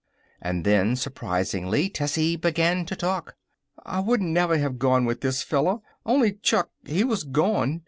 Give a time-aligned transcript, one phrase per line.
[0.41, 3.35] And then, surprisingly, Tessie began to talk.
[3.85, 7.79] "I wouldn't never have gone with this fella, only Chuck, he was gone.